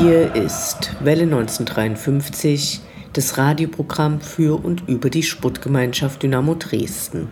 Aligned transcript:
Hier 0.00 0.32
ist 0.36 0.92
Welle 1.00 1.24
1953, 1.24 2.80
das 3.14 3.36
Radioprogramm 3.36 4.20
für 4.20 4.64
und 4.64 4.88
über 4.88 5.10
die 5.10 5.24
Sportgemeinschaft 5.24 6.22
Dynamo 6.22 6.54
Dresden. 6.54 7.28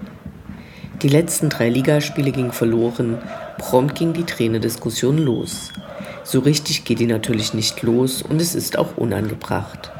Die 1.00 1.08
letzten 1.08 1.48
drei 1.48 1.68
Ligaspiele 1.68 2.32
gingen 2.32 2.50
verloren, 2.50 3.18
prompt 3.58 3.94
ging 3.94 4.14
die 4.14 4.24
Trainerdiskussion 4.24 5.18
los. 5.18 5.70
So 6.24 6.40
richtig 6.40 6.84
geht 6.84 6.98
die 6.98 7.06
natürlich 7.06 7.54
nicht 7.54 7.82
los 7.82 8.20
und 8.22 8.40
es 8.40 8.56
ist 8.56 8.78
auch 8.78 8.96
unangebracht. 8.96 9.92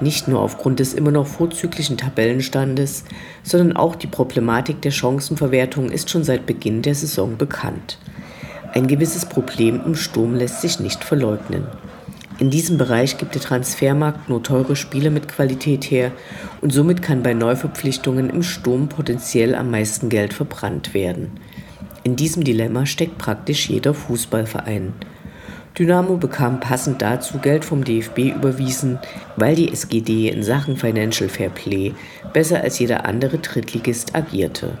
Nicht 0.00 0.28
nur 0.28 0.40
aufgrund 0.40 0.78
des 0.78 0.94
immer 0.94 1.10
noch 1.10 1.26
vorzüglichen 1.26 1.96
Tabellenstandes, 1.96 3.02
sondern 3.42 3.76
auch 3.76 3.96
die 3.96 4.06
Problematik 4.06 4.80
der 4.82 4.92
Chancenverwertung 4.92 5.90
ist 5.90 6.10
schon 6.10 6.22
seit 6.22 6.46
Beginn 6.46 6.80
der 6.80 6.94
Saison 6.94 7.36
bekannt. 7.36 7.98
Ein 8.72 8.86
gewisses 8.86 9.26
Problem 9.26 9.80
im 9.84 9.96
Sturm 9.96 10.34
lässt 10.34 10.60
sich 10.60 10.78
nicht 10.78 11.02
verleugnen. 11.02 11.66
In 12.40 12.50
diesem 12.50 12.78
Bereich 12.78 13.16
gibt 13.16 13.36
der 13.36 13.42
Transfermarkt 13.42 14.28
nur 14.28 14.42
teure 14.42 14.74
Spiele 14.74 15.10
mit 15.10 15.28
Qualität 15.28 15.84
her 15.84 16.10
und 16.60 16.72
somit 16.72 17.00
kann 17.00 17.22
bei 17.22 17.32
Neuverpflichtungen 17.32 18.28
im 18.28 18.42
Sturm 18.42 18.88
potenziell 18.88 19.54
am 19.54 19.70
meisten 19.70 20.08
Geld 20.08 20.32
verbrannt 20.32 20.94
werden. 20.94 21.30
In 22.02 22.16
diesem 22.16 22.42
Dilemma 22.42 22.86
steckt 22.86 23.18
praktisch 23.18 23.70
jeder 23.70 23.94
Fußballverein. 23.94 24.94
Dynamo 25.78 26.16
bekam 26.16 26.58
passend 26.58 27.02
dazu 27.02 27.38
Geld 27.38 27.64
vom 27.64 27.84
DFB 27.84 28.34
überwiesen, 28.36 28.98
weil 29.36 29.54
die 29.54 29.72
SGD 29.72 30.28
in 30.28 30.42
Sachen 30.42 30.76
Financial 30.76 31.28
Fair 31.28 31.50
Play 31.50 31.94
besser 32.32 32.62
als 32.62 32.78
jeder 32.80 33.06
andere 33.06 33.38
Drittligist 33.38 34.14
agierte. 34.14 34.78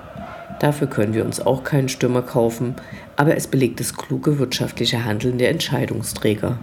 Dafür 0.60 0.88
können 0.88 1.14
wir 1.14 1.24
uns 1.24 1.40
auch 1.40 1.64
keinen 1.64 1.88
Stürmer 1.88 2.22
kaufen, 2.22 2.74
aber 3.16 3.36
es 3.36 3.46
belegt 3.46 3.80
das 3.80 3.96
kluge 3.96 4.38
wirtschaftliche 4.38 5.04
Handeln 5.04 5.38
der 5.38 5.50
Entscheidungsträger. 5.50 6.58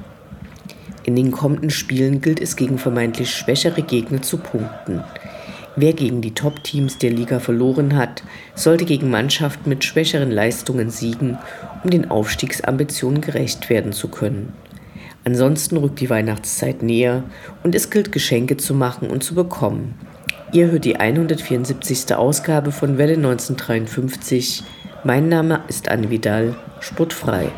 In 1.03 1.16
den 1.16 1.31
kommenden 1.31 1.69
Spielen 1.69 2.21
gilt 2.21 2.39
es 2.39 2.55
gegen 2.55 2.77
vermeintlich 2.77 3.33
schwächere 3.33 3.81
Gegner 3.81 4.21
zu 4.21 4.38
punkten. 4.38 5.03
Wer 5.75 5.94
gegen 5.94 6.21
die 6.21 6.33
Top-Teams 6.33 6.97
der 6.97 7.11
Liga 7.11 7.39
verloren 7.39 7.95
hat, 7.95 8.23
sollte 8.55 8.85
gegen 8.85 9.09
Mannschaften 9.09 9.69
mit 9.69 9.83
schwächeren 9.83 10.29
Leistungen 10.29 10.89
siegen, 10.89 11.38
um 11.83 11.89
den 11.89 12.11
Aufstiegsambitionen 12.11 13.22
gerecht 13.22 13.69
werden 13.69 13.94
zu 13.94 14.09
können. 14.09 14.53
Ansonsten 15.23 15.77
rückt 15.77 15.99
die 15.99 16.09
Weihnachtszeit 16.09 16.83
näher 16.83 17.23
und 17.63 17.73
es 17.73 17.89
gilt 17.89 18.11
Geschenke 18.11 18.57
zu 18.57 18.73
machen 18.73 19.09
und 19.09 19.23
zu 19.23 19.33
bekommen. 19.33 19.95
Ihr 20.52 20.69
hört 20.72 20.83
die 20.83 20.97
174. 20.97 22.13
Ausgabe 22.16 22.72
von 22.72 22.97
Welle 22.97 23.13
1953. 23.13 24.63
Mein 25.03 25.29
Name 25.29 25.61
ist 25.69 25.89
Anne 25.89 26.09
Vidal, 26.09 26.55
sportfrei. 26.81 27.49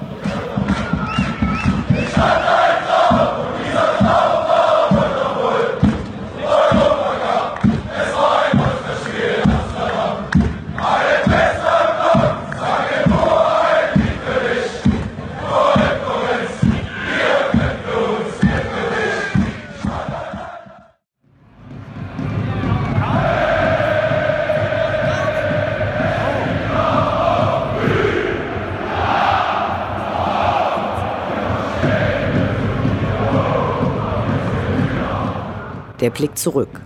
Der 36.04 36.10
Blick 36.10 36.38
zurück. 36.38 36.82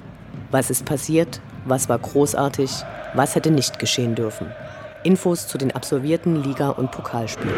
Was 0.51 0.69
ist 0.69 0.85
passiert? 0.85 1.41
Was 1.65 1.89
war 1.89 1.97
großartig? 1.97 2.69
Was 3.15 3.33
hätte 3.33 3.49
nicht 3.49 3.79
geschehen 3.79 4.13
dürfen? 4.13 4.51
Infos 5.03 5.47
zu 5.47 5.57
den 5.57 5.71
absolvierten 5.71 6.43
Liga- 6.43 6.69
und 6.69 6.91
Pokalspielen. 6.91 7.51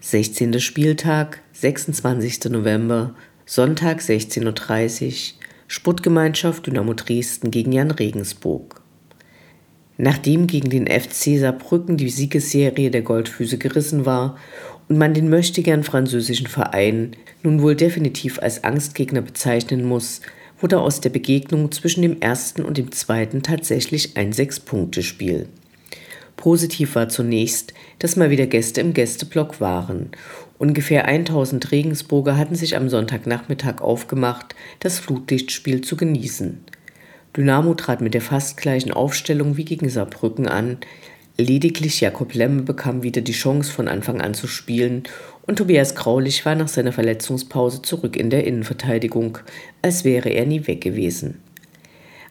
Sechzehnter 0.00 0.58
Spieltag, 0.58 1.42
26. 1.52 2.46
November, 2.46 3.14
Sonntag 3.46 4.00
16.30 4.00 5.34
Uhr, 5.34 5.38
Sportgemeinschaft 5.68 6.66
Dynamo 6.66 6.94
Dresden 6.94 7.52
gegen 7.52 7.70
Jan 7.70 7.92
Regensburg. 7.92 8.82
Nachdem 10.02 10.46
gegen 10.46 10.70
den 10.70 10.86
FC 10.86 11.38
Saarbrücken 11.38 11.98
die 11.98 12.08
Siegesserie 12.08 12.90
der 12.90 13.02
Goldfüße 13.02 13.58
gerissen 13.58 14.06
war 14.06 14.38
und 14.88 14.96
man 14.96 15.12
den 15.12 15.28
möchtegern 15.28 15.84
französischen 15.84 16.46
Verein 16.46 17.10
nun 17.42 17.60
wohl 17.60 17.76
definitiv 17.76 18.38
als 18.38 18.64
Angstgegner 18.64 19.20
bezeichnen 19.20 19.84
muss, 19.84 20.22
wurde 20.58 20.80
aus 20.80 21.02
der 21.02 21.10
Begegnung 21.10 21.70
zwischen 21.70 22.00
dem 22.00 22.22
ersten 22.22 22.62
und 22.62 22.78
dem 22.78 22.92
zweiten 22.92 23.42
tatsächlich 23.42 24.16
ein 24.16 24.32
Sechs-Punkte-Spiel. 24.32 25.48
Positiv 26.34 26.94
war 26.94 27.10
zunächst, 27.10 27.74
dass 27.98 28.16
mal 28.16 28.30
wieder 28.30 28.46
Gäste 28.46 28.80
im 28.80 28.94
Gästeblock 28.94 29.60
waren. 29.60 30.12
Ungefähr 30.56 31.04
1000 31.04 31.72
Regensburger 31.72 32.38
hatten 32.38 32.54
sich 32.54 32.74
am 32.74 32.88
Sonntagnachmittag 32.88 33.82
aufgemacht, 33.82 34.54
das 34.78 34.98
Flutlichtspiel 34.98 35.82
zu 35.82 35.96
genießen. 35.96 36.64
Dynamo 37.36 37.74
trat 37.74 38.00
mit 38.00 38.14
der 38.14 38.20
fast 38.20 38.56
gleichen 38.56 38.90
Aufstellung 38.90 39.56
wie 39.56 39.64
gegen 39.64 39.88
Saarbrücken 39.88 40.48
an. 40.48 40.78
Lediglich 41.36 42.00
Jakob 42.00 42.34
Lemme 42.34 42.62
bekam 42.62 43.02
wieder 43.02 43.20
die 43.20 43.32
Chance, 43.32 43.72
von 43.72 43.88
Anfang 43.88 44.20
an 44.20 44.34
zu 44.34 44.46
spielen, 44.46 45.04
und 45.46 45.56
Tobias 45.56 45.94
Graulich 45.94 46.44
war 46.44 46.54
nach 46.54 46.68
seiner 46.68 46.92
Verletzungspause 46.92 47.82
zurück 47.82 48.16
in 48.16 48.30
der 48.30 48.44
Innenverteidigung, 48.44 49.38
als 49.80 50.04
wäre 50.04 50.28
er 50.28 50.44
nie 50.44 50.66
weg 50.66 50.80
gewesen. 50.80 51.40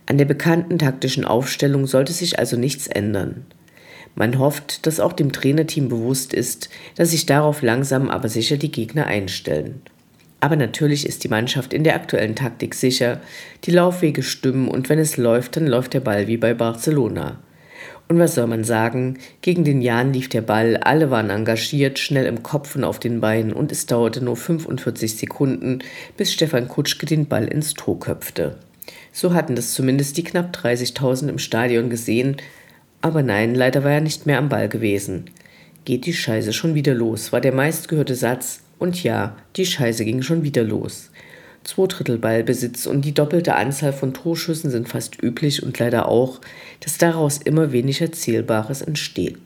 An 0.06 0.18
der 0.18 0.26
bekannten 0.26 0.78
taktischen 0.80 1.26
Aufstellung 1.26 1.86
sollte 1.86 2.14
sich 2.14 2.40
also 2.40 2.58
nichts 2.58 2.88
ändern. 2.88 3.46
Man 4.16 4.38
hofft, 4.38 4.86
dass 4.86 5.00
auch 5.00 5.14
dem 5.14 5.32
Trainerteam 5.32 5.88
bewusst 5.88 6.34
ist, 6.34 6.70
dass 6.96 7.12
sich 7.12 7.26
darauf 7.26 7.62
langsam 7.62 8.10
aber 8.10 8.28
sicher 8.28 8.58
die 8.58 8.72
Gegner 8.72 9.06
einstellen. 9.06 9.82
Aber 10.40 10.56
natürlich 10.56 11.06
ist 11.06 11.24
die 11.24 11.30
Mannschaft 11.30 11.74
in 11.74 11.84
der 11.84 11.96
aktuellen 11.96 12.36
Taktik 12.36 12.74
sicher, 12.74 13.20
die 13.66 13.72
Laufwege 13.72 14.24
stimmen 14.24 14.68
und 14.68 14.90
wenn 14.90 15.00
es 15.00 15.18
läuft, 15.18 15.58
dann 15.58 15.68
läuft 15.68 15.94
der 15.94 16.00
Ball 16.00 16.28
wie 16.28 16.38
bei 16.38 16.54
Barcelona. 16.54 17.40
Und 18.08 18.18
was 18.18 18.36
soll 18.36 18.48
man 18.48 18.64
sagen? 18.64 19.20
Gegen 19.42 19.64
den 19.64 19.82
Jan 19.82 20.14
lief 20.14 20.30
der 20.30 20.42
Ball, 20.42 20.78
alle 20.78 21.12
waren 21.12 21.30
engagiert, 21.30 22.00
schnell 22.00 22.26
im 22.26 22.42
Kopf 22.42 22.76
und 22.76 22.84
auf 22.84 23.00
den 23.00 23.22
Beinen 23.22 23.54
und 23.54 23.72
es 23.72 23.86
dauerte 23.86 24.24
nur 24.24 24.36
45 24.36 25.16
Sekunden, 25.16 25.80
bis 26.18 26.34
Stefan 26.34 26.68
Kutschke 26.68 27.06
den 27.06 27.28
Ball 27.28 27.48
ins 27.48 27.76
Tor 27.76 28.00
köpfte. 28.00 28.58
So 29.12 29.34
hatten 29.34 29.56
das 29.56 29.74
zumindest 29.74 30.18
die 30.18 30.24
knapp 30.24 30.56
30.000 30.56 31.30
im 31.30 31.38
Stadion 31.38 31.90
gesehen, 31.90 32.38
aber 33.02 33.22
nein, 33.22 33.54
leider 33.54 33.84
war 33.84 33.92
er 33.92 34.02
nicht 34.02 34.26
mehr 34.26 34.40
am 34.40 34.50
Ball 34.50 34.70
gewesen. 34.70 35.26
Geht 35.86 36.06
die 36.06 36.14
Scheiße 36.14 36.52
schon 36.52 36.74
wieder 36.74 36.96
los, 36.96 37.32
war 37.32 37.42
der 37.42 37.54
meistgehörte 37.54 38.16
Satz 38.16 38.62
und 38.80 39.04
ja, 39.04 39.36
die 39.56 39.66
Scheiße 39.66 40.06
ging 40.06 40.22
schon 40.22 40.44
wieder 40.44 40.64
los. 40.64 41.12
Zwei 41.64 41.88
Drittel 41.88 42.18
Ballbesitz 42.18 42.86
und 42.86 43.04
die 43.04 43.14
doppelte 43.14 43.56
Anzahl 43.56 43.94
von 43.94 44.14
Torschüssen 44.14 44.72
sind 44.72 44.88
fast 44.88 45.22
üblich 45.22 45.62
und 45.62 45.78
leider 45.78 46.08
auch, 46.08 46.40
dass 46.80 46.98
daraus 46.98 47.38
immer 47.38 47.72
weniger 47.72 48.12
Zählbares 48.12 48.82
entsteht. 48.82 49.38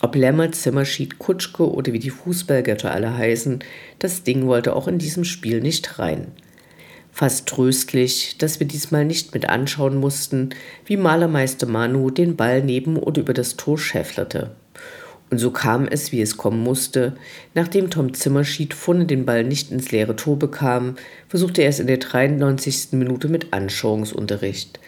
Ob 0.00 0.16
Lämmer, 0.16 0.50
Zimmerschied, 0.50 1.20
Kutschke 1.20 1.70
oder 1.70 1.92
wie 1.92 2.00
die 2.00 2.10
Fußballgötter 2.10 2.90
alle 2.90 3.16
heißen, 3.16 3.60
das 4.00 4.24
Ding 4.24 4.46
wollte 4.48 4.74
auch 4.74 4.88
in 4.88 4.98
diesem 4.98 5.22
Spiel 5.22 5.60
nicht 5.60 6.00
rein. 6.00 6.26
Fast 7.12 7.46
tröstlich, 7.46 8.36
dass 8.38 8.58
wir 8.58 8.66
diesmal 8.66 9.04
nicht 9.04 9.32
mit 9.32 9.48
anschauen 9.48 9.96
mussten, 9.96 10.50
wie 10.86 10.96
Malermeister 10.96 11.66
Manu 11.66 12.10
den 12.10 12.34
Ball 12.36 12.62
neben 12.62 12.96
oder 12.96 13.20
über 13.20 13.34
das 13.34 13.56
Tor 13.56 13.78
schäfflerte. 13.78 14.50
Und 15.32 15.38
so 15.38 15.50
kam 15.50 15.88
es, 15.88 16.12
wie 16.12 16.20
es 16.20 16.36
kommen 16.36 16.62
musste. 16.62 17.16
Nachdem 17.54 17.88
Tom 17.88 18.12
Zimmerschied 18.12 18.74
vorne 18.74 19.06
den 19.06 19.24
Ball 19.24 19.44
nicht 19.44 19.72
ins 19.72 19.90
leere 19.90 20.14
Tor 20.14 20.38
bekam, 20.38 20.96
versuchte 21.26 21.62
er 21.62 21.70
es 21.70 21.80
in 21.80 21.86
der 21.86 21.96
93. 21.96 22.88
Minute 22.92 23.28
mit 23.28 23.50
Anschauungsunterricht. 23.50 24.78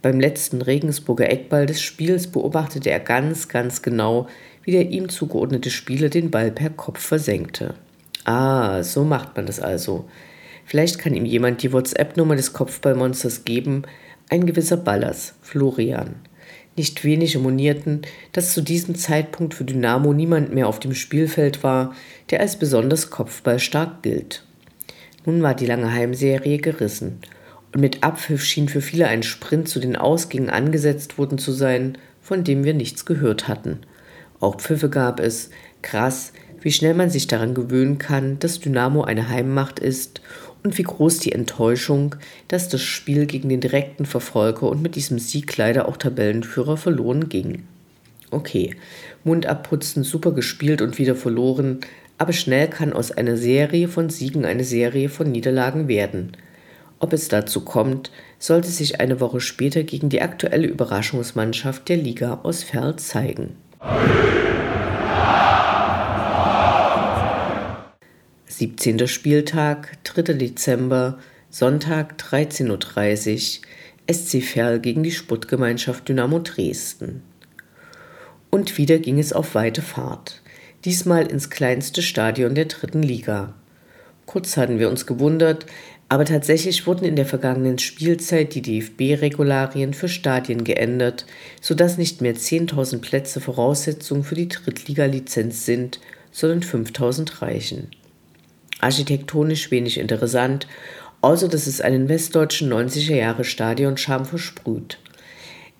Beim 0.00 0.20
letzten 0.20 0.62
Regensburger 0.62 1.28
Eckball 1.28 1.66
des 1.66 1.82
Spiels 1.82 2.28
beobachtete 2.28 2.90
er 2.90 3.00
ganz, 3.00 3.48
ganz 3.48 3.82
genau, 3.82 4.28
wie 4.62 4.70
der 4.70 4.88
ihm 4.88 5.08
zugeordnete 5.08 5.72
Spieler 5.72 6.10
den 6.10 6.30
Ball 6.30 6.52
per 6.52 6.70
Kopf 6.70 7.00
versenkte. 7.00 7.74
Ah, 8.22 8.84
so 8.84 9.02
macht 9.02 9.34
man 9.34 9.46
das 9.46 9.58
also. 9.58 10.04
Vielleicht 10.64 11.00
kann 11.00 11.14
ihm 11.14 11.24
jemand 11.24 11.64
die 11.64 11.72
WhatsApp-Nummer 11.72 12.36
des 12.36 12.52
Kopfballmonsters 12.52 13.44
geben, 13.44 13.82
ein 14.30 14.46
gewisser 14.46 14.76
Ballers, 14.76 15.34
Florian. 15.42 16.14
Nicht 16.78 17.02
wenige 17.02 17.40
monierten, 17.40 18.02
dass 18.30 18.54
zu 18.54 18.62
diesem 18.62 18.94
Zeitpunkt 18.94 19.54
für 19.54 19.64
Dynamo 19.64 20.12
niemand 20.12 20.54
mehr 20.54 20.68
auf 20.68 20.78
dem 20.78 20.94
Spielfeld 20.94 21.64
war, 21.64 21.92
der 22.30 22.38
als 22.38 22.56
besonders 22.56 23.10
kopfballstark 23.10 24.00
gilt. 24.02 24.44
Nun 25.26 25.42
war 25.42 25.54
die 25.54 25.66
lange 25.66 25.92
Heimserie 25.92 26.58
gerissen 26.58 27.18
und 27.74 27.80
mit 27.80 28.04
Abpfiff 28.04 28.44
schien 28.44 28.68
für 28.68 28.80
viele 28.80 29.08
ein 29.08 29.24
Sprint 29.24 29.68
zu 29.68 29.80
den 29.80 29.96
Ausgängen 29.96 30.50
angesetzt 30.50 31.18
worden 31.18 31.38
zu 31.38 31.50
sein, 31.50 31.98
von 32.22 32.44
dem 32.44 32.62
wir 32.62 32.74
nichts 32.74 33.04
gehört 33.04 33.48
hatten. 33.48 33.80
Auch 34.38 34.58
Pfiffe 34.58 34.88
gab 34.88 35.18
es, 35.18 35.50
krass, 35.82 36.32
wie 36.60 36.70
schnell 36.70 36.94
man 36.94 37.10
sich 37.10 37.26
daran 37.26 37.54
gewöhnen 37.54 37.98
kann, 37.98 38.38
dass 38.38 38.60
Dynamo 38.60 39.02
eine 39.02 39.28
Heimmacht 39.28 39.80
ist 39.80 40.20
und 40.62 40.78
wie 40.78 40.82
groß 40.82 41.18
die 41.18 41.32
Enttäuschung, 41.32 42.16
dass 42.48 42.68
das 42.68 42.82
Spiel 42.82 43.26
gegen 43.26 43.48
den 43.48 43.60
direkten 43.60 44.06
Verfolger 44.06 44.68
und 44.68 44.82
mit 44.82 44.96
diesem 44.96 45.18
Sieg 45.18 45.56
leider 45.56 45.88
auch 45.88 45.96
Tabellenführer 45.96 46.76
verloren 46.76 47.28
ging. 47.28 47.64
Okay, 48.30 48.76
Mund 49.24 49.46
abputzen, 49.46 50.04
super 50.04 50.32
gespielt 50.32 50.82
und 50.82 50.98
wieder 50.98 51.14
verloren, 51.14 51.80
aber 52.18 52.32
schnell 52.32 52.68
kann 52.68 52.92
aus 52.92 53.12
einer 53.12 53.36
Serie 53.36 53.88
von 53.88 54.10
Siegen 54.10 54.44
eine 54.44 54.64
Serie 54.64 55.08
von 55.08 55.30
Niederlagen 55.30 55.88
werden. 55.88 56.32
Ob 56.98 57.12
es 57.12 57.28
dazu 57.28 57.60
kommt, 57.64 58.10
sollte 58.38 58.68
sich 58.68 59.00
eine 59.00 59.20
Woche 59.20 59.40
später 59.40 59.84
gegen 59.84 60.08
die 60.08 60.20
aktuelle 60.20 60.66
Überraschungsmannschaft 60.66 61.88
der 61.88 61.96
Liga 61.96 62.40
aus 62.42 62.64
Ferl 62.64 62.96
zeigen. 62.96 63.56
17. 68.58 69.06
Spieltag, 69.06 69.98
3. 70.02 70.32
Dezember, 70.32 71.20
Sonntag 71.48 72.20
13.30 72.20 73.60
Uhr, 73.60 74.12
SC 74.12 74.42
Verl 74.42 74.80
gegen 74.80 75.04
die 75.04 75.12
Sportgemeinschaft 75.12 76.08
Dynamo 76.08 76.40
Dresden. 76.40 77.22
Und 78.50 78.76
wieder 78.76 78.98
ging 78.98 79.20
es 79.20 79.32
auf 79.32 79.54
weite 79.54 79.80
Fahrt, 79.80 80.42
diesmal 80.84 81.28
ins 81.28 81.50
kleinste 81.50 82.02
Stadion 82.02 82.56
der 82.56 82.64
dritten 82.64 83.04
Liga. 83.04 83.54
Kurz 84.26 84.56
hatten 84.56 84.80
wir 84.80 84.90
uns 84.90 85.06
gewundert, 85.06 85.66
aber 86.08 86.24
tatsächlich 86.24 86.84
wurden 86.84 87.04
in 87.04 87.14
der 87.14 87.26
vergangenen 87.26 87.78
Spielzeit 87.78 88.56
die 88.56 88.62
DFB-Regularien 88.62 89.94
für 89.94 90.08
Stadien 90.08 90.64
geändert, 90.64 91.26
sodass 91.60 91.96
nicht 91.96 92.22
mehr 92.22 92.34
10.000 92.34 93.02
Plätze 93.02 93.40
Voraussetzung 93.40 94.24
für 94.24 94.34
die 94.34 94.48
Drittliga-Lizenz 94.48 95.64
sind, 95.64 96.00
sondern 96.32 96.62
5.000 96.64 97.40
reichen 97.40 97.90
architektonisch 98.80 99.70
wenig 99.70 99.98
interessant, 99.98 100.66
außer 101.20 101.48
dass 101.48 101.66
es 101.66 101.80
einen 101.80 102.08
westdeutschen 102.08 102.72
90er 102.72 103.14
Jahre 103.14 103.44
Stadionscham 103.44 104.24
versprüht. 104.24 104.98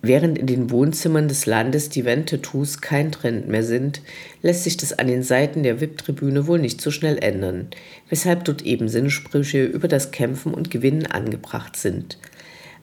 Während 0.00 0.38
in 0.38 0.46
den 0.46 0.70
Wohnzimmern 0.70 1.26
des 1.26 1.46
Landes 1.46 1.88
die 1.88 2.04
Wandtattoos 2.04 2.80
kein 2.80 3.10
Trend 3.10 3.48
mehr 3.48 3.64
sind, 3.64 4.00
lässt 4.42 4.62
sich 4.62 4.76
das 4.76 4.96
an 4.96 5.08
den 5.08 5.24
Seiten 5.24 5.64
der 5.64 5.80
VIP-Tribüne 5.80 6.46
wohl 6.46 6.60
nicht 6.60 6.80
so 6.80 6.92
schnell 6.92 7.18
ändern, 7.18 7.66
weshalb 8.08 8.44
dort 8.44 8.62
eben 8.62 8.88
Sinnsprüche 8.88 9.64
über 9.64 9.88
das 9.88 10.12
Kämpfen 10.12 10.54
und 10.54 10.70
Gewinnen 10.70 11.06
angebracht 11.06 11.76
sind. 11.76 12.16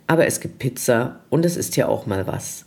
Aber 0.08 0.28
es 0.28 0.42
gibt 0.42 0.60
Pizza 0.60 1.22
und 1.30 1.46
es 1.46 1.56
ist 1.56 1.78
ja 1.78 1.88
auch 1.88 2.06
mal 2.06 2.28
was. 2.28 2.66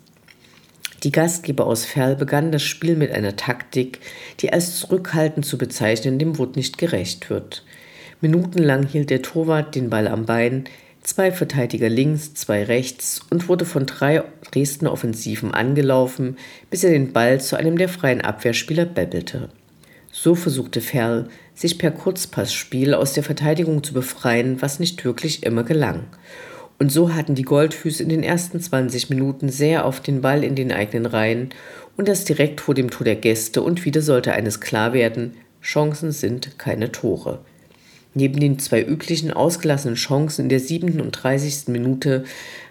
Die 1.04 1.12
Gastgeber 1.12 1.66
aus 1.66 1.84
Ferl 1.84 2.16
begannen 2.16 2.50
das 2.50 2.62
Spiel 2.62 2.96
mit 2.96 3.12
einer 3.12 3.36
Taktik, 3.36 4.00
die 4.40 4.52
als 4.52 4.76
zurückhaltend 4.78 5.46
zu 5.46 5.56
bezeichnen 5.56 6.18
dem 6.18 6.38
Wort 6.38 6.56
nicht 6.56 6.76
gerecht 6.76 7.30
wird. 7.30 7.64
Minutenlang 8.20 8.84
hielt 8.84 9.10
der 9.10 9.22
Torwart 9.22 9.76
den 9.76 9.90
Ball 9.90 10.08
am 10.08 10.26
Bein, 10.26 10.64
zwei 11.02 11.30
Verteidiger 11.30 11.88
links, 11.88 12.34
zwei 12.34 12.64
rechts 12.64 13.20
und 13.30 13.48
wurde 13.48 13.64
von 13.64 13.86
drei 13.86 14.24
Dresdner 14.50 14.90
Offensiven 14.90 15.54
angelaufen, 15.54 16.36
bis 16.68 16.82
er 16.82 16.90
den 16.90 17.12
Ball 17.12 17.40
zu 17.40 17.56
einem 17.56 17.78
der 17.78 17.88
freien 17.88 18.20
Abwehrspieler 18.20 18.84
bebbelte. 18.84 19.50
So 20.10 20.34
versuchte 20.34 20.80
Ferl, 20.80 21.28
sich 21.54 21.78
per 21.78 21.92
Kurzpassspiel 21.92 22.94
aus 22.94 23.12
der 23.12 23.22
Verteidigung 23.22 23.84
zu 23.84 23.94
befreien, 23.94 24.60
was 24.60 24.80
nicht 24.80 25.04
wirklich 25.04 25.44
immer 25.44 25.62
gelang. 25.62 26.04
Und 26.78 26.92
so 26.92 27.12
hatten 27.12 27.34
die 27.34 27.42
Goldfüße 27.42 28.02
in 28.02 28.08
den 28.08 28.22
ersten 28.22 28.60
20 28.60 29.10
Minuten 29.10 29.48
sehr 29.48 29.84
auf 29.84 30.00
den 30.00 30.20
Ball 30.20 30.44
in 30.44 30.54
den 30.54 30.70
eigenen 30.70 31.06
Reihen 31.06 31.50
und 31.96 32.06
das 32.06 32.24
direkt 32.24 32.60
vor 32.60 32.74
dem 32.74 32.90
Tor 32.90 33.04
der 33.04 33.16
Gäste 33.16 33.62
und 33.62 33.84
wieder 33.84 34.00
sollte 34.00 34.32
eines 34.32 34.60
klar 34.60 34.92
werden, 34.92 35.34
Chancen 35.60 36.12
sind 36.12 36.58
keine 36.58 36.92
Tore. 36.92 37.40
Neben 38.14 38.38
den 38.40 38.58
zwei 38.58 38.82
üblichen 38.82 39.32
ausgelassenen 39.32 39.96
Chancen 39.96 40.42
in 40.42 40.48
der 40.48 40.60
37. 40.60 41.68
Minute 41.68 42.24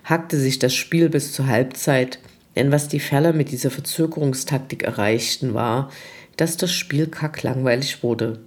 hackte 0.04 0.38
sich 0.38 0.58
das 0.58 0.74
Spiel 0.74 1.10
bis 1.10 1.34
zur 1.34 1.48
Halbzeit, 1.48 2.20
denn 2.56 2.72
was 2.72 2.88
die 2.88 3.00
Ferler 3.00 3.34
mit 3.34 3.52
dieser 3.52 3.70
Verzögerungstaktik 3.70 4.84
erreichten 4.84 5.54
war, 5.54 5.92
dass 6.38 6.58
das 6.58 6.72
Spiel 6.72 7.08
kacklangweilig 7.08 8.04
wurde. 8.04 8.40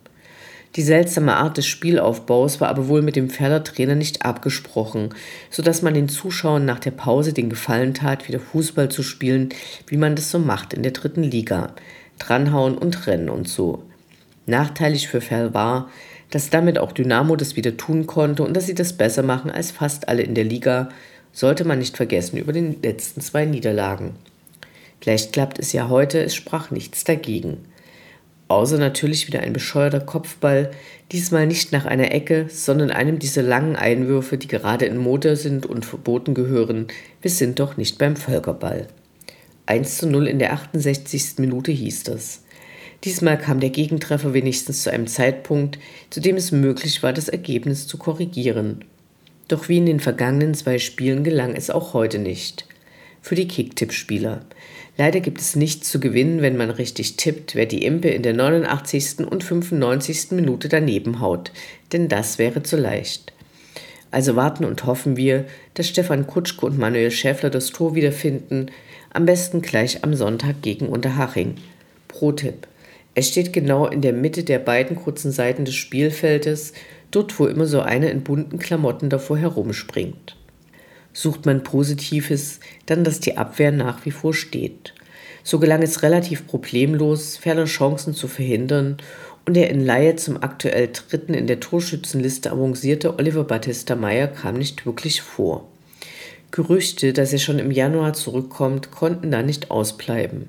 Die 0.76 0.82
seltsame 0.82 1.36
Art 1.36 1.56
des 1.56 1.66
Spielaufbaus 1.66 2.60
war 2.60 2.68
aber 2.68 2.86
wohl 2.86 3.02
mit 3.02 3.16
dem 3.16 3.28
Ferler 3.28 3.64
Trainer 3.64 3.96
nicht 3.96 4.24
abgesprochen, 4.24 5.08
so 5.50 5.62
dass 5.62 5.82
man 5.82 5.94
den 5.94 6.08
Zuschauern 6.08 6.64
nach 6.64 6.78
der 6.78 6.92
Pause 6.92 7.32
den 7.32 7.50
Gefallen 7.50 7.92
tat, 7.92 8.28
wieder 8.28 8.38
Fußball 8.38 8.88
zu 8.88 9.02
spielen, 9.02 9.48
wie 9.88 9.96
man 9.96 10.14
das 10.14 10.30
so 10.30 10.38
macht 10.38 10.72
in 10.72 10.84
der 10.84 10.92
dritten 10.92 11.24
Liga. 11.24 11.74
Dranhauen 12.20 12.78
und 12.78 13.08
rennen 13.08 13.30
und 13.30 13.48
so. 13.48 13.82
Nachteilig 14.46 15.08
für 15.08 15.20
Ferl 15.20 15.54
war, 15.54 15.90
dass 16.30 16.50
damit 16.50 16.78
auch 16.78 16.92
Dynamo 16.92 17.34
das 17.34 17.56
wieder 17.56 17.76
tun 17.76 18.06
konnte 18.06 18.44
und 18.44 18.54
dass 18.54 18.66
sie 18.66 18.74
das 18.74 18.92
besser 18.92 19.24
machen 19.24 19.50
als 19.50 19.72
fast 19.72 20.08
alle 20.08 20.22
in 20.22 20.36
der 20.36 20.44
Liga, 20.44 20.90
sollte 21.32 21.64
man 21.64 21.80
nicht 21.80 21.96
vergessen 21.96 22.36
über 22.36 22.52
den 22.52 22.80
letzten 22.82 23.20
zwei 23.20 23.44
Niederlagen. 23.44 24.12
Vielleicht 25.00 25.32
klappt 25.32 25.58
es 25.58 25.72
ja 25.72 25.88
heute, 25.88 26.22
es 26.22 26.34
sprach 26.34 26.70
nichts 26.70 27.04
dagegen. 27.04 27.58
Außer 28.50 28.78
natürlich 28.78 29.28
wieder 29.28 29.42
ein 29.42 29.52
bescheuerter 29.52 30.00
Kopfball, 30.00 30.72
diesmal 31.12 31.46
nicht 31.46 31.70
nach 31.70 31.86
einer 31.86 32.10
Ecke, 32.10 32.46
sondern 32.48 32.90
einem 32.90 33.20
dieser 33.20 33.42
langen 33.42 33.76
Einwürfe, 33.76 34.38
die 34.38 34.48
gerade 34.48 34.86
in 34.86 34.96
Mode 34.96 35.36
sind 35.36 35.66
und 35.66 35.84
verboten 35.84 36.34
gehören. 36.34 36.88
Wir 37.22 37.30
sind 37.30 37.60
doch 37.60 37.76
nicht 37.76 37.96
beim 37.98 38.16
Völkerball. 38.16 38.88
1 39.66 39.98
zu 39.98 40.08
0 40.08 40.26
in 40.26 40.40
der 40.40 40.52
68. 40.54 41.34
Minute 41.38 41.70
hieß 41.70 42.02
das. 42.02 42.42
Diesmal 43.04 43.38
kam 43.38 43.60
der 43.60 43.70
Gegentreffer 43.70 44.34
wenigstens 44.34 44.82
zu 44.82 44.90
einem 44.90 45.06
Zeitpunkt, 45.06 45.78
zu 46.10 46.18
dem 46.18 46.34
es 46.34 46.50
möglich 46.50 47.04
war, 47.04 47.12
das 47.12 47.28
Ergebnis 47.28 47.86
zu 47.86 47.98
korrigieren. 47.98 48.84
Doch 49.46 49.68
wie 49.68 49.76
in 49.76 49.86
den 49.86 50.00
vergangenen 50.00 50.54
zwei 50.54 50.80
Spielen 50.80 51.22
gelang 51.22 51.54
es 51.54 51.70
auch 51.70 51.94
heute 51.94 52.18
nicht. 52.18 52.66
Für 53.22 53.34
die 53.34 53.48
Kicktipp-Spieler. 53.48 54.40
Leider 54.96 55.20
gibt 55.20 55.40
es 55.40 55.56
nichts 55.56 55.90
zu 55.90 56.00
gewinnen, 56.00 56.42
wenn 56.42 56.56
man 56.56 56.70
richtig 56.70 57.16
tippt, 57.16 57.54
wer 57.54 57.66
die 57.66 57.84
Impe 57.84 58.08
in 58.08 58.22
der 58.22 58.34
89. 58.34 59.20
und 59.30 59.44
95. 59.44 60.32
Minute 60.32 60.68
daneben 60.68 61.20
haut, 61.20 61.52
denn 61.92 62.08
das 62.08 62.38
wäre 62.38 62.62
zu 62.62 62.76
leicht. 62.76 63.32
Also 64.10 64.36
warten 64.36 64.64
und 64.64 64.84
hoffen 64.86 65.16
wir, 65.16 65.44
dass 65.74 65.88
Stefan 65.88 66.26
Kutschke 66.26 66.66
und 66.66 66.78
Manuel 66.78 67.10
Schäffler 67.10 67.50
das 67.50 67.70
Tor 67.70 67.94
wiederfinden, 67.94 68.70
am 69.12 69.26
besten 69.26 69.62
gleich 69.62 70.02
am 70.02 70.14
Sonntag 70.14 70.62
gegen 70.62 70.88
Unterhaching. 70.88 71.56
Pro-Tipp. 72.08 72.66
Es 73.14 73.28
steht 73.28 73.52
genau 73.52 73.86
in 73.86 74.02
der 74.02 74.12
Mitte 74.12 74.44
der 74.44 74.58
beiden 74.58 74.96
kurzen 74.96 75.30
Seiten 75.30 75.64
des 75.64 75.74
Spielfeldes, 75.74 76.72
dort 77.10 77.38
wo 77.38 77.46
immer 77.46 77.66
so 77.66 77.80
einer 77.80 78.10
in 78.10 78.22
bunten 78.22 78.58
Klamotten 78.58 79.10
davor 79.10 79.38
herumspringt. 79.38 80.36
Sucht 81.12 81.46
man 81.46 81.62
Positives, 81.62 82.60
dann 82.86 83.04
dass 83.04 83.20
die 83.20 83.36
Abwehr 83.36 83.72
nach 83.72 84.04
wie 84.04 84.10
vor 84.10 84.34
steht. 84.34 84.94
So 85.42 85.58
gelang 85.58 85.82
es 85.82 86.02
relativ 86.02 86.46
problemlos, 86.46 87.36
ferne 87.36 87.64
Chancen 87.64 88.14
zu 88.14 88.28
verhindern 88.28 88.98
und 89.46 89.54
der 89.54 89.70
in 89.70 89.84
Laie 89.84 90.16
zum 90.16 90.42
aktuell 90.42 90.90
dritten 90.92 91.34
in 91.34 91.46
der 91.46 91.60
Torschützenliste 91.60 92.52
avancierte 92.52 93.18
Oliver 93.18 93.44
Battista 93.44 93.96
Meyer 93.96 94.28
kam 94.28 94.56
nicht 94.56 94.86
wirklich 94.86 95.22
vor. 95.22 95.66
Gerüchte, 96.50 97.12
dass 97.12 97.32
er 97.32 97.38
schon 97.38 97.58
im 97.58 97.70
Januar 97.70 98.12
zurückkommt, 98.12 98.90
konnten 98.90 99.30
da 99.30 99.42
nicht 99.42 99.70
ausbleiben. 99.70 100.48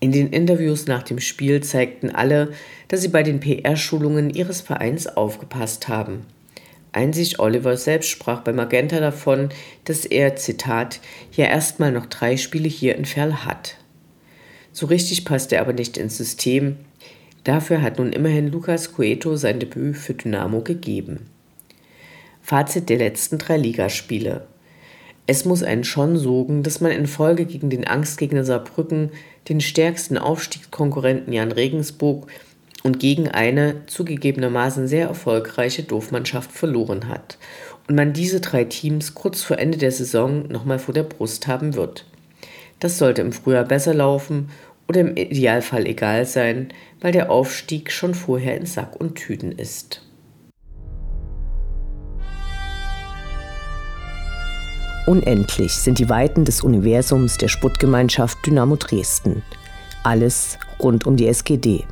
In 0.00 0.12
den 0.12 0.28
Interviews 0.30 0.86
nach 0.86 1.02
dem 1.02 1.18
Spiel 1.18 1.62
zeigten 1.62 2.10
alle, 2.10 2.52
dass 2.88 3.00
sie 3.00 3.08
bei 3.08 3.22
den 3.22 3.40
PR-Schulungen 3.40 4.30
ihres 4.30 4.60
Vereins 4.60 5.06
aufgepasst 5.06 5.88
haben. 5.88 6.26
Einzig 6.94 7.40
Oliver 7.40 7.76
selbst 7.76 8.08
sprach 8.08 8.42
bei 8.42 8.52
Magenta 8.52 9.00
davon, 9.00 9.48
dass 9.84 10.04
er, 10.04 10.36
Zitat, 10.36 11.00
ja 11.32 11.46
erstmal 11.46 11.90
noch 11.90 12.06
drei 12.06 12.36
Spiele 12.36 12.68
hier 12.68 12.94
in 12.94 13.04
Ferl 13.04 13.44
hat. 13.44 13.76
So 14.70 14.86
richtig 14.86 15.24
passt 15.24 15.52
er 15.52 15.60
aber 15.60 15.72
nicht 15.72 15.96
ins 15.96 16.16
System. 16.16 16.76
Dafür 17.42 17.82
hat 17.82 17.98
nun 17.98 18.12
immerhin 18.12 18.48
Lucas 18.48 18.92
Cueto 18.92 19.34
sein 19.34 19.58
Debüt 19.58 19.96
für 19.96 20.14
Dynamo 20.14 20.60
gegeben. 20.60 21.26
Fazit 22.40 22.88
der 22.88 22.98
letzten 22.98 23.38
drei 23.38 23.56
Ligaspiele. 23.56 24.46
Es 25.26 25.44
muss 25.44 25.64
einen 25.64 25.84
schon 25.84 26.16
sogen, 26.16 26.62
dass 26.62 26.80
man 26.80 26.92
in 26.92 27.08
Folge 27.08 27.44
gegen 27.44 27.70
den 27.70 27.86
Angstgegner 27.86 28.44
Saarbrücken, 28.44 29.10
den 29.48 29.60
stärksten 29.60 30.16
Aufstiegskonkurrenten 30.16 31.32
Jan 31.32 31.50
Regensburg 31.50 32.28
und 32.84 33.00
gegen 33.00 33.28
eine 33.28 33.86
zugegebenermaßen 33.86 34.86
sehr 34.86 35.08
erfolgreiche 35.08 35.82
Doofmannschaft 35.82 36.52
verloren 36.52 37.08
hat 37.08 37.38
und 37.88 37.96
man 37.96 38.12
diese 38.12 38.40
drei 38.40 38.64
Teams 38.64 39.14
kurz 39.14 39.42
vor 39.42 39.58
Ende 39.58 39.78
der 39.78 39.90
Saison 39.90 40.46
nochmal 40.48 40.78
vor 40.78 40.94
der 40.94 41.02
Brust 41.02 41.46
haben 41.46 41.74
wird. 41.74 42.04
Das 42.80 42.98
sollte 42.98 43.22
im 43.22 43.32
Frühjahr 43.32 43.64
besser 43.64 43.94
laufen 43.94 44.50
oder 44.86 45.00
im 45.00 45.16
Idealfall 45.16 45.86
egal 45.86 46.26
sein, 46.26 46.68
weil 47.00 47.12
der 47.12 47.30
Aufstieg 47.30 47.90
schon 47.90 48.14
vorher 48.14 48.56
in 48.56 48.66
Sack 48.66 49.00
und 49.00 49.14
Tüten 49.14 49.52
ist. 49.52 50.02
Unendlich 55.06 55.72
sind 55.72 55.98
die 55.98 56.08
Weiten 56.08 56.44
des 56.44 56.62
Universums 56.62 57.36
der 57.38 57.48
Sputtgemeinschaft 57.48 58.38
Dynamo 58.46 58.76
Dresden. 58.76 59.42
Alles 60.02 60.58
rund 60.80 61.06
um 61.06 61.16
die 61.16 61.28
SGD. 61.28 61.84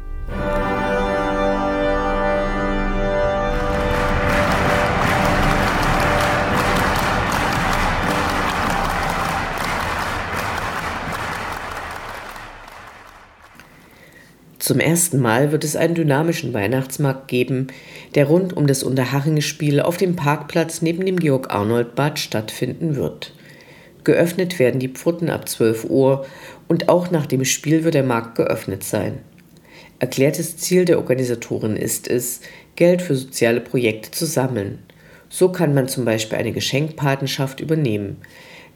Zum 14.73 14.81
ersten 14.81 15.21
Mal 15.21 15.53
wird 15.53 15.65
es 15.65 15.77
einen 15.77 15.95
dynamischen 15.95 16.55
Weihnachtsmarkt 16.55 17.29
geben, 17.29 17.67
der 18.15 18.25
rund 18.25 18.57
um 18.57 18.67
das 18.67 18.83
Unterhaching-Spiel 18.83 19.83
auf 19.83 19.99
dem 19.99 20.17
Parkplatz 20.17 20.81
neben 20.81 21.05
dem 21.05 21.19
Georg-Arnold-Bad 21.19 22.19
stattfinden 22.19 22.97
wird. 22.97 23.35
Geöffnet 24.03 24.59
werden 24.59 24.81
die 24.81 24.89
Pforten 24.89 25.29
ab 25.29 25.47
12 25.47 25.85
Uhr 25.91 26.25
und 26.69 26.89
auch 26.89 27.11
nach 27.11 27.27
dem 27.27 27.45
Spiel 27.45 27.85
wird 27.85 27.93
der 27.93 28.03
Markt 28.03 28.35
geöffnet 28.35 28.83
sein. 28.83 29.19
Erklärtes 29.99 30.57
Ziel 30.57 30.87
der 30.87 30.97
Organisatoren 30.97 31.77
ist 31.77 32.09
es, 32.09 32.41
Geld 32.75 33.03
für 33.03 33.15
soziale 33.15 33.61
Projekte 33.61 34.11
zu 34.11 34.25
sammeln. 34.25 34.79
So 35.29 35.53
kann 35.53 35.75
man 35.75 35.89
zum 35.89 36.07
Beispiel 36.07 36.39
eine 36.39 36.53
Geschenkpatenschaft 36.53 37.61
übernehmen. 37.61 38.23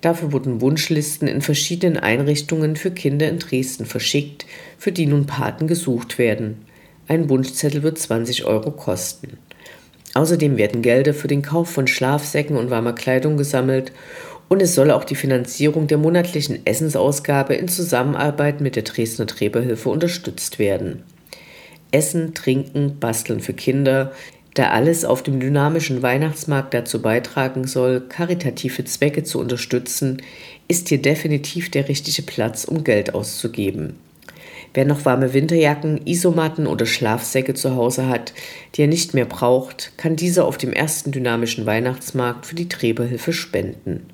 Dafür 0.07 0.31
wurden 0.31 0.61
Wunschlisten 0.61 1.27
in 1.27 1.43
verschiedenen 1.43 1.97
Einrichtungen 1.97 2.77
für 2.77 2.93
Kinder 2.93 3.29
in 3.29 3.41
Dresden 3.41 3.87
verschickt, 3.87 4.47
für 4.79 4.93
die 4.93 5.05
nun 5.05 5.27
Paten 5.27 5.67
gesucht 5.67 6.17
werden. 6.17 6.65
Ein 7.09 7.29
Wunschzettel 7.29 7.83
wird 7.83 7.99
20 7.99 8.45
Euro 8.45 8.71
kosten. 8.71 9.37
Außerdem 10.15 10.59
werden 10.59 10.81
Gelder 10.81 11.13
für 11.13 11.27
den 11.27 11.43
Kauf 11.43 11.71
von 11.71 11.89
Schlafsäcken 11.89 12.57
und 12.57 12.71
warmer 12.71 12.93
Kleidung 12.93 13.37
gesammelt 13.37 13.91
und 14.49 14.63
es 14.63 14.77
soll 14.77 14.93
auch 14.93 15.03
die 15.03 15.17
Finanzierung 15.17 15.89
der 15.89 15.99
monatlichen 15.99 16.65
Essensausgabe 16.65 17.55
in 17.55 17.67
Zusammenarbeit 17.67 18.61
mit 18.61 18.77
der 18.77 18.85
Dresdner 18.85 19.27
Träberhilfe 19.27 19.89
unterstützt 19.89 20.61
werden. 20.61 21.03
Essen, 21.91 22.33
Trinken, 22.33 23.01
Basteln 23.01 23.41
für 23.41 23.55
Kinder, 23.55 24.13
da 24.59 24.71
alles 24.71 25.05
auf 25.05 25.23
dem 25.23 25.39
dynamischen 25.39 26.03
Weihnachtsmarkt 26.03 26.75
dazu 26.75 27.03
beitragen 27.03 27.67
soll, 27.67 28.01
karitative 28.01 28.85
Zwecke 28.85 29.23
zu 29.23 29.39
unterstützen, 29.39 30.23
ist 30.67 30.89
hier 30.89 31.01
definitiv 31.01 31.71
der 31.71 31.89
richtige 31.89 32.23
Platz, 32.23 32.65
um 32.65 32.83
Geld 32.83 33.15
auszugeben. 33.15 33.97
Wer 34.75 34.85
noch 34.85 35.05
warme 35.05 35.33
Winterjacken, 35.33 36.07
Isomatten 36.07 36.67
oder 36.67 36.87
Schlafsäcke 36.87 37.55
zu 37.55 37.77
Hause 37.77 38.09
hat, 38.09 38.33
die 38.75 38.83
er 38.83 38.89
nicht 38.89 39.15
mehr 39.15 39.25
braucht, 39.25 39.93
kann 39.97 40.17
diese 40.17 40.45
auf 40.45 40.59
dem 40.59 40.73
ersten 40.73 41.13
dynamischen 41.13 41.67
Weihnachtsmarkt 41.67 42.47
für 42.47 42.55
die 42.55 42.69
Träberhilfe 42.69 43.33
spenden. 43.33 44.07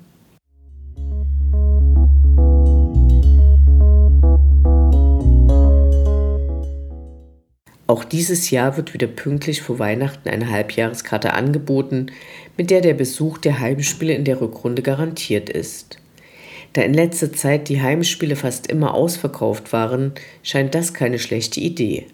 Auch 7.93 8.03
dieses 8.03 8.49
Jahr 8.49 8.75
wird 8.75 8.95
wieder 8.95 9.05
pünktlich 9.05 9.61
vor 9.61 9.77
Weihnachten 9.77 10.27
eine 10.27 10.49
Halbjahreskarte 10.49 11.35
angeboten, 11.35 12.07
mit 12.57 12.71
der 12.71 12.81
der 12.81 12.95
Besuch 12.95 13.37
der 13.37 13.59
Heimspiele 13.59 14.15
in 14.15 14.23
der 14.23 14.41
Rückrunde 14.41 14.81
garantiert 14.81 15.47
ist. 15.47 15.99
Da 16.73 16.81
in 16.81 16.95
letzter 16.95 17.31
Zeit 17.31 17.69
die 17.69 17.83
Heimspiele 17.83 18.35
fast 18.35 18.65
immer 18.65 18.95
ausverkauft 18.95 19.73
waren, 19.73 20.13
scheint 20.41 20.73
das 20.73 20.95
keine 20.95 21.19
schlechte 21.19 21.59
Idee. 21.59 22.07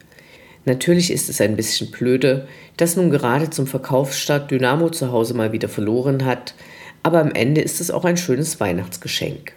Natürlich 0.65 1.11
ist 1.11 1.29
es 1.29 1.39
ein 1.39 1.55
bisschen 1.55 1.91
blöde, 1.91 2.49
dass 2.75 2.97
nun 2.97 3.09
gerade 3.09 3.49
zum 3.49 3.65
Verkaufsstart 3.65 4.51
Dynamo 4.51 4.89
zu 4.89 5.13
Hause 5.13 5.33
mal 5.33 5.53
wieder 5.53 5.69
verloren 5.69 6.25
hat, 6.25 6.55
aber 7.03 7.21
am 7.21 7.31
Ende 7.31 7.61
ist 7.61 7.79
es 7.79 7.89
auch 7.89 8.03
ein 8.03 8.17
schönes 8.17 8.59
Weihnachtsgeschenk. 8.59 9.53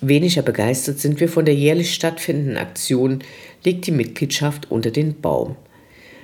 Weniger 0.00 0.42
begeistert 0.42 0.98
sind 0.98 1.20
wir 1.20 1.28
von 1.28 1.44
der 1.44 1.54
jährlich 1.54 1.94
stattfindenden 1.94 2.58
Aktion 2.58 3.20
Legt 3.64 3.86
die 3.86 3.92
Mitgliedschaft 3.92 4.70
unter 4.70 4.90
den 4.90 5.20
Baum. 5.20 5.56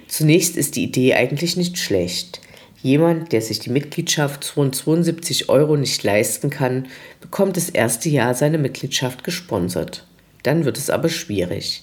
Zunächst 0.08 0.56
ist 0.56 0.76
die 0.76 0.84
Idee 0.84 1.14
eigentlich 1.14 1.56
nicht 1.56 1.78
schlecht. 1.78 2.40
Jemand, 2.82 3.32
der 3.32 3.42
sich 3.42 3.58
die 3.58 3.70
Mitgliedschaft 3.70 4.44
von 4.44 4.72
72 4.72 5.48
Euro 5.48 5.76
nicht 5.76 6.02
leisten 6.02 6.50
kann, 6.50 6.86
bekommt 7.20 7.56
das 7.56 7.68
erste 7.68 8.08
Jahr 8.08 8.34
seine 8.34 8.58
Mitgliedschaft 8.58 9.24
gesponsert. 9.24 10.06
Dann 10.42 10.64
wird 10.64 10.78
es 10.78 10.90
aber 10.90 11.08
schwierig. 11.08 11.82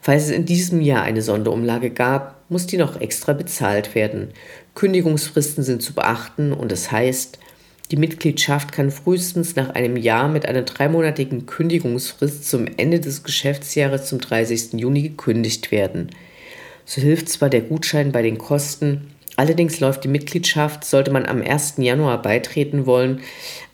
Falls 0.00 0.24
es 0.24 0.30
in 0.30 0.46
diesem 0.46 0.80
Jahr 0.80 1.02
eine 1.02 1.20
Sonderumlage 1.20 1.90
gab, 1.90 2.40
muss 2.50 2.66
die 2.66 2.78
noch 2.78 3.00
extra 3.00 3.34
bezahlt 3.34 3.94
werden. 3.94 4.28
Kündigungsfristen 4.74 5.62
sind 5.62 5.82
zu 5.82 5.92
beachten 5.92 6.52
und 6.52 6.72
das 6.72 6.90
heißt, 6.90 7.38
die 7.90 7.96
Mitgliedschaft 7.96 8.70
kann 8.70 8.92
frühestens 8.92 9.56
nach 9.56 9.70
einem 9.70 9.96
Jahr 9.96 10.28
mit 10.28 10.46
einer 10.46 10.62
dreimonatigen 10.62 11.46
Kündigungsfrist 11.46 12.48
zum 12.48 12.66
Ende 12.76 13.00
des 13.00 13.24
Geschäftsjahres 13.24 14.06
zum 14.06 14.20
30. 14.20 14.74
Juni 14.74 15.02
gekündigt 15.02 15.72
werden. 15.72 16.10
So 16.84 17.00
hilft 17.00 17.28
zwar 17.28 17.50
der 17.50 17.62
Gutschein 17.62 18.12
bei 18.12 18.22
den 18.22 18.38
Kosten, 18.38 19.10
allerdings 19.36 19.80
läuft 19.80 20.04
die 20.04 20.08
Mitgliedschaft, 20.08 20.84
sollte 20.84 21.10
man 21.10 21.26
am 21.26 21.42
1. 21.42 21.74
Januar 21.78 22.22
beitreten 22.22 22.86
wollen, 22.86 23.22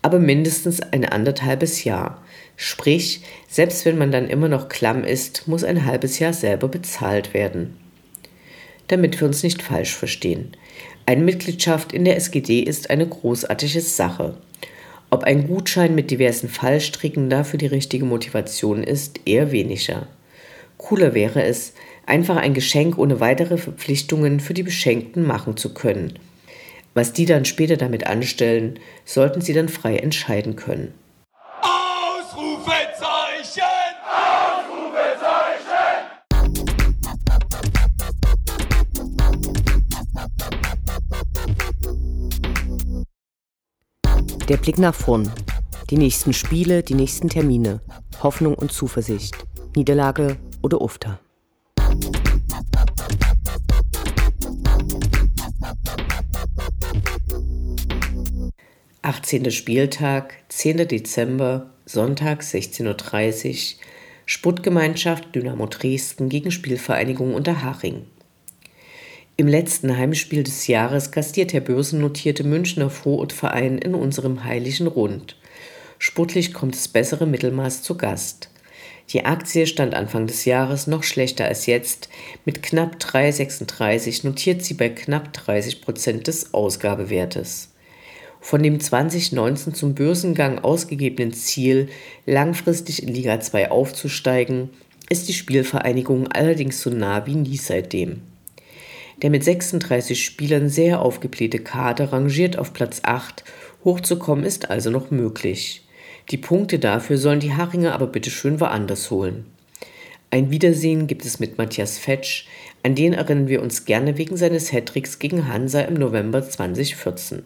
aber 0.01 0.17
mindestens 0.17 0.81
ein 0.81 1.05
anderthalbes 1.05 1.83
Jahr. 1.83 2.23
Sprich, 2.55 3.21
selbst 3.47 3.85
wenn 3.85 3.99
man 3.99 4.11
dann 4.11 4.27
immer 4.27 4.49
noch 4.49 4.67
klamm 4.67 5.03
ist, 5.03 5.47
muss 5.47 5.63
ein 5.63 5.85
halbes 5.85 6.17
Jahr 6.17 6.33
selber 6.33 6.69
bezahlt 6.69 7.35
werden. 7.35 7.77
Damit 8.87 9.19
wir 9.19 9.27
uns 9.27 9.43
nicht 9.43 9.61
falsch 9.61 9.95
verstehen. 9.95 10.53
Eine 11.09 11.23
Mitgliedschaft 11.23 11.93
in 11.93 12.03
der 12.03 12.17
SGD 12.17 12.59
ist 12.59 12.89
eine 12.89 13.07
großartige 13.07 13.79
Sache. 13.79 14.33
Ob 15.09 15.23
ein 15.23 15.47
Gutschein 15.47 15.95
mit 15.95 16.11
diversen 16.11 16.49
Fallstricken 16.49 17.29
dafür 17.29 17.57
die 17.57 17.67
richtige 17.67 18.03
Motivation 18.03 18.83
ist, 18.83 19.21
eher 19.23 19.53
weniger. 19.53 20.07
Cooler 20.77 21.13
wäre 21.13 21.43
es, 21.43 21.71
einfach 22.05 22.35
ein 22.35 22.53
Geschenk 22.53 22.97
ohne 22.97 23.21
weitere 23.21 23.57
Verpflichtungen 23.57 24.41
für 24.41 24.53
die 24.53 24.63
Beschenkten 24.63 25.25
machen 25.25 25.55
zu 25.55 25.73
können. 25.73 26.19
Was 26.93 27.13
die 27.13 27.25
dann 27.25 27.45
später 27.45 27.77
damit 27.77 28.05
anstellen, 28.05 28.77
sollten 29.05 29.39
sie 29.39 29.53
dann 29.53 29.69
frei 29.69 29.95
entscheiden 29.95 30.57
können. 30.57 30.93
Der 44.47 44.55
Blick 44.55 44.77
nach 44.77 44.95
vorn. 44.95 45.29
Die 45.89 45.97
nächsten 45.97 46.31
Spiele, 46.31 46.81
die 46.81 46.93
nächsten 46.93 47.27
Termine. 47.27 47.81
Hoffnung 48.23 48.53
und 48.55 48.71
Zuversicht. 48.71 49.35
Niederlage 49.75 50.37
oder 50.61 50.79
Ufter. 50.79 51.19
Achtzehnter 59.01 59.51
Spieltag, 59.51 60.35
10. 60.47 60.87
Dezember, 60.87 61.71
Sonntag 61.85 62.41
16.30 62.41 63.75
Uhr, 63.75 63.81
Sputtgemeinschaft 64.25 65.35
Dynamo 65.35 65.65
Dresden 65.65 66.29
gegen 66.29 66.51
Spielvereinigung 66.51 67.33
Unterhaching. 67.33 68.05
Im 69.39 69.47
letzten 69.47 69.95
Heimspiel 69.95 70.41
des 70.41 70.65
Jahres 70.65 71.11
gastiert 71.11 71.53
der 71.53 71.61
börsennotierte 71.61 72.43
Münchner 72.43 72.89
Vorortverein 72.89 73.77
in 73.77 73.93
unserem 73.93 74.43
heiligen 74.45 74.87
Rund. 74.87 75.35
Sportlich 75.99 76.55
kommt 76.55 76.73
das 76.73 76.87
bessere 76.87 77.27
Mittelmaß 77.27 77.83
zu 77.83 77.95
Gast. 77.97 78.49
Die 79.11 79.25
Aktie 79.25 79.67
stand 79.67 79.93
Anfang 79.93 80.25
des 80.25 80.45
Jahres 80.45 80.87
noch 80.87 81.03
schlechter 81.03 81.45
als 81.45 81.67
jetzt. 81.67 82.09
Mit 82.45 82.63
knapp 82.63 82.95
3,36 82.95 84.25
notiert 84.25 84.63
sie 84.63 84.73
bei 84.73 84.89
knapp 84.89 85.31
30 85.33 85.81
Prozent 85.81 86.25
des 86.25 86.55
Ausgabewertes. 86.55 87.69
Von 88.41 88.63
dem 88.63 88.79
2019 88.79 89.75
zum 89.75 89.93
Börsengang 89.93 90.57
ausgegebenen 90.57 91.33
Ziel, 91.33 91.89
langfristig 92.25 93.03
in 93.03 93.09
Liga 93.09 93.39
2 93.39 93.69
aufzusteigen, 93.69 94.71
ist 95.09 95.27
die 95.27 95.33
Spielvereinigung 95.33 96.27
allerdings 96.27 96.81
so 96.81 96.89
nah 96.89 97.27
wie 97.27 97.35
nie 97.35 97.57
seitdem. 97.57 98.21
Der 99.21 99.31
mit 99.31 99.43
36 99.43 100.23
Spielern 100.23 100.69
sehr 100.69 101.01
aufgeblähte 101.01 101.59
Kader 101.59 102.13
rangiert 102.13 102.59
auf 102.59 102.73
Platz 102.73 103.01
8, 103.03 103.43
hochzukommen 103.83 104.45
ist 104.45 104.69
also 104.69 104.91
noch 104.91 105.09
möglich. 105.09 105.83
Die 106.29 106.37
Punkte 106.37 106.77
dafür 106.77 107.17
sollen 107.17 107.39
die 107.39 107.53
Haringer 107.53 107.93
aber 107.93 108.07
bitte 108.07 108.29
schön 108.29 108.59
woanders 108.59 109.09
holen. 109.09 109.45
Ein 110.29 110.51
Wiedersehen 110.51 111.07
gibt 111.07 111.25
es 111.25 111.39
mit 111.39 111.57
Matthias 111.57 111.97
Fetsch, 111.97 112.47
an 112.83 112.93
den 112.93 113.13
erinnern 113.13 113.47
wir 113.47 113.61
uns 113.61 113.85
gerne 113.85 114.17
wegen 114.17 114.37
seines 114.37 114.71
Hattricks 114.71 115.19
gegen 115.19 115.47
Hansa 115.47 115.81
im 115.81 115.95
November 115.95 116.47
2014. 116.47 117.43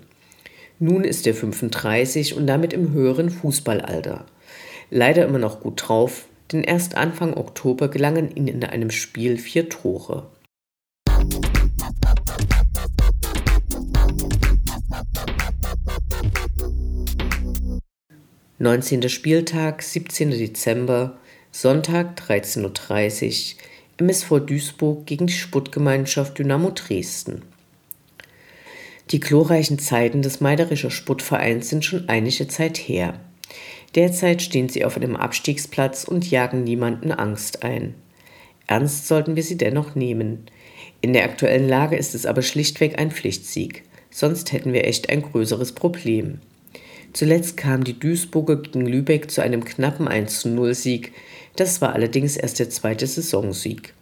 Nun 0.80 1.04
ist 1.04 1.28
er 1.28 1.36
35 1.36 2.36
und 2.36 2.48
damit 2.48 2.74
im 2.74 2.92
höheren 2.92 3.30
Fußballalter. 3.30 4.25
Leider 4.90 5.25
immer 5.25 5.40
noch 5.40 5.62
gut 5.62 5.88
drauf, 5.88 6.25
denn 6.51 6.63
erst 6.63 6.98
Anfang 6.98 7.36
Oktober 7.36 7.88
gelangen 7.88 8.36
ihm 8.36 8.48
in 8.48 8.63
einem 8.63 8.90
Spiel 8.90 9.38
vier 9.38 9.70
Tore. 9.70 10.28
19. 18.62 19.10
Spieltag, 19.10 19.82
17. 19.82 20.30
Dezember, 20.30 21.18
Sonntag 21.50 22.22
13.30 22.27 23.56
Uhr, 23.56 23.62
MSV 23.98 24.46
Duisburg 24.46 25.08
gegen 25.08 25.25
die 25.25 25.34
Sputtgemeinschaft 25.34 26.38
Dynamo 26.38 26.70
Dresden. 26.70 27.41
Die 29.10 29.20
glorreichen 29.20 29.80
Zeiten 29.80 30.22
des 30.22 30.41
Meiderischer 30.41 30.91
Sputtvereins 30.91 31.70
sind 31.70 31.84
schon 31.84 32.08
einige 32.08 32.48
Zeit 32.50 32.77
her. 32.77 33.20
Derzeit 33.96 34.44
stehen 34.44 34.70
sie 34.70 34.86
auf 34.86 34.96
einem 34.96 35.15
Abstiegsplatz 35.15 36.03
und 36.03 36.30
jagen 36.30 36.63
niemanden 36.63 37.12
Angst 37.12 37.63
ein. 37.63 37.96
Ernst 38.68 39.08
sollten 39.08 39.36
wir 39.36 39.41
sie 39.41 39.58
dennoch 39.58 39.96
nehmen. 39.96 40.46
In 41.01 41.13
der 41.13 41.24
aktuellen 41.24 41.68
Lage 41.68 41.96
ist 41.96 42.13
es 42.13 42.27
aber 42.27 42.44
schlichtweg 42.44 43.00
ein 43.00 43.10
Pflichtsieg, 43.10 43.86
sonst 44.12 44.51
hätten 44.51 44.72
wir 44.72 44.86
echt 44.86 45.10
ein 45.10 45.24
größeres 45.24 45.72
Problem. 45.72 46.41
Zuletzt 47.13 47.58
kam 47.58 47.84
die 47.84 48.00
Duisburger 48.00 48.56
gegen 48.58 48.86
Lübeck 48.86 49.30
zu 49.30 49.41
einem 49.41 49.65
knappen 49.65 50.08
1-0-Sieg. 50.08 51.12
Das 51.56 51.82
war 51.82 51.94
allerdings 51.94 52.38
erst 52.38 52.60
der 52.60 52.70
zweite 52.70 53.06
Saisonsieg. 53.06 53.94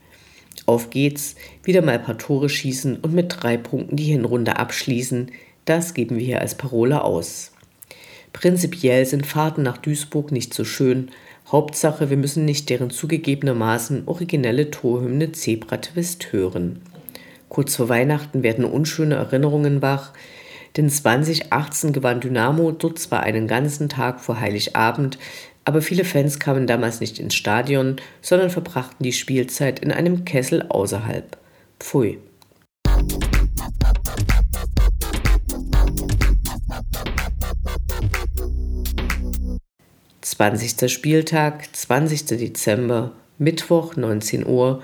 Auf 0.66 0.92
geht's, 0.92 1.36
wieder 1.64 1.82
mal 1.82 1.96
ein 1.96 2.04
paar 2.04 2.18
Tore 2.18 2.50
schießen 2.50 2.98
und 2.98 3.14
mit 3.14 3.36
drei 3.40 3.58
Punkten 3.58 3.96
die 3.96 4.04
Hinrunde 4.04 4.58
abschließen. 4.58 5.32
Das 5.66 5.96
geben 5.96 6.18
wir 6.18 6.26
hier 6.26 6.42
als 6.42 6.56
Parole 6.56 7.04
aus. 7.04 7.52
Prinzipiell 8.34 9.06
sind 9.08 9.26
Fahrten 9.26 9.64
nach 9.64 9.78
Duisburg 9.78 10.32
nicht 10.32 10.54
so 10.54 10.64
schön. 10.64 11.10
Hauptsache, 11.52 12.12
wir 12.12 12.18
müssen 12.18 12.46
nicht 12.46 12.70
deren 12.70 12.92
zugegebenermaßen 12.92 14.04
originelle 14.06 14.70
Torhymne 14.70 15.32
Zebra 15.32 15.78
Twist 15.78 16.32
hören. 16.32 16.82
Kurz 17.50 17.76
vor 17.76 17.90
Weihnachten 17.90 18.44
werden 18.44 18.66
unschöne 18.66 19.16
Erinnerungen 19.16 19.82
wach, 19.82 20.14
denn 20.78 20.90
2018 20.90 21.94
gewann 21.94 22.20
Dynamo 22.20 22.72
dort 22.72 23.00
zwar 23.00 23.22
einen 23.22 23.48
ganzen 23.48 23.90
Tag 23.90 24.22
vor 24.22 24.40
Heiligabend, 24.40 25.18
aber 25.66 25.82
viele 25.82 26.06
Fans 26.06 26.40
kamen 26.40 26.68
damals 26.68 27.00
nicht 27.00 27.20
ins 27.20 27.36
Stadion, 27.36 27.98
sondern 28.22 28.50
verbrachten 28.50 29.04
die 29.04 29.14
Spielzeit 29.14 29.80
in 29.80 29.92
einem 29.92 30.26
Kessel 30.26 30.66
außerhalb. 30.68 31.38
Pfui. 31.80 32.18
Zwanzigster 40.22 40.90
Spieltag, 40.90 41.76
20. 41.76 42.26
Dezember, 42.26 43.12
Mittwoch 43.38 43.96
19 43.96 44.46
Uhr, 44.46 44.82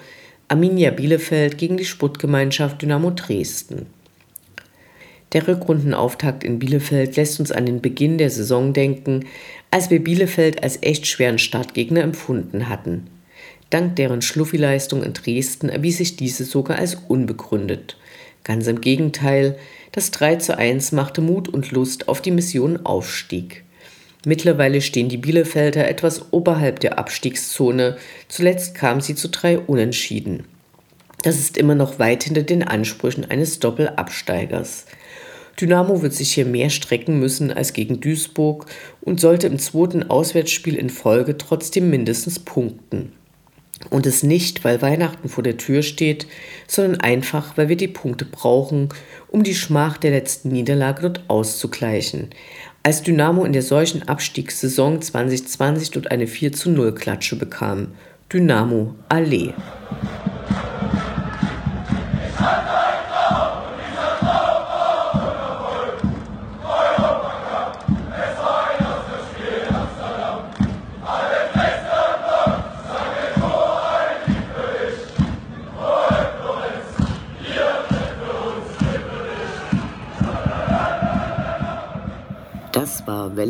Arminia 0.48 0.92
Bielefeld 0.92 1.58
gegen 1.58 1.78
die 1.78 1.86
Sportgemeinschaft 1.86 2.82
Dynamo 2.82 3.12
Dresden. 3.12 3.88
Der 5.36 5.50
Rückrundenauftakt 5.50 6.46
in 6.46 6.60
Bielefeld 6.60 7.18
lässt 7.18 7.42
uns 7.42 7.52
an 7.52 7.66
den 7.66 7.82
Beginn 7.82 8.18
der 8.18 8.30
Saison 8.30 8.72
denken, 8.72 9.26
als 9.70 9.90
wir 9.90 10.02
Bielefeld 10.02 10.64
als 10.64 10.82
echt 10.82 11.08
schweren 11.08 11.40
Startgegner 11.40 12.04
empfunden 12.04 12.70
hatten. 12.70 13.08
Dank 13.70 13.98
deren 13.98 14.22
Schluffi-Leistung 14.22 15.04
in 15.04 15.12
Dresden 15.12 15.68
erwies 15.68 15.98
sich 15.98 16.16
diese 16.16 16.46
sogar 16.46 16.80
als 16.80 16.96
unbegründet. 17.10 17.98
Ganz 18.46 18.68
im 18.68 18.80
Gegenteil, 18.80 19.58
das 19.92 20.12
3 20.12 20.38
zu 20.38 20.58
1 20.58 20.94
machte 20.94 21.20
Mut 21.20 21.50
und 21.50 21.70
Lust 21.74 22.08
auf 22.08 22.22
die 22.22 22.32
Mission 22.32 22.86
Aufstieg. 22.86 23.66
Mittlerweile 24.26 24.80
stehen 24.80 25.10
die 25.10 25.18
Bielefelder 25.18 25.90
etwas 25.90 26.32
oberhalb 26.32 26.80
der 26.80 26.98
Abstiegszone, 26.98 27.98
zuletzt 28.30 28.74
kam 28.74 29.02
sie 29.02 29.16
zu 29.16 29.28
drei 29.28 29.60
Unentschieden. 29.60 30.46
Das 31.24 31.40
ist 31.40 31.58
immer 31.58 31.76
noch 31.76 32.00
weit 32.00 32.24
hinter 32.24 32.44
den 32.44 32.64
Ansprüchen 32.64 33.26
eines 33.30 33.60
Doppelabsteigers. 33.60 34.86
Dynamo 35.60 36.02
wird 36.02 36.14
sich 36.14 36.34
hier 36.34 36.46
mehr 36.46 36.70
strecken 36.70 37.20
müssen 37.20 37.52
als 37.52 37.74
gegen 37.74 38.02
Duisburg 38.02 38.66
und 39.02 39.20
sollte 39.20 39.48
im 39.48 39.60
zweiten 39.60 40.10
Auswärtsspiel 40.10 40.76
in 40.76 40.90
Folge 40.90 41.38
trotzdem 41.38 41.90
mindestens 41.90 42.40
punkten. 42.40 43.14
Und 43.90 44.06
es 44.06 44.24
nicht, 44.24 44.64
weil 44.64 44.82
Weihnachten 44.82 45.30
vor 45.30 45.44
der 45.44 45.58
Tür 45.58 45.82
steht, 45.82 46.28
sondern 46.68 47.02
einfach, 47.02 47.58
weil 47.58 47.70
wir 47.70 47.78
die 47.78 47.88
Punkte 47.88 48.26
brauchen, 48.26 48.90
um 49.28 49.44
die 49.44 49.56
Schmach 49.56 49.98
der 49.98 50.12
letzten 50.12 50.50
Niederlage 50.50 51.02
dort 51.02 51.24
auszugleichen. 51.30 52.30
Als 52.84 53.02
Dynamo 53.02 53.44
in 53.46 53.54
der 53.54 53.62
solchen 53.62 54.08
Abstiegssaison 54.08 55.02
2020 55.02 55.92
dort 55.92 56.12
eine 56.12 56.28
4 56.28 56.54
zu 56.54 56.70
0 56.70 56.94
Klatsche 56.94 57.36
bekam. 57.36 57.90
Dynamo 58.32 58.96
Allee. 59.10 59.54